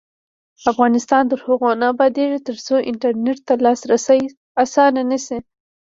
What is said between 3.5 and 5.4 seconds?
لاسرسی اسانه نشي.